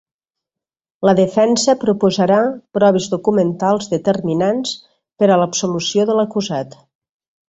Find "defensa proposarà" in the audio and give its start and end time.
1.17-2.37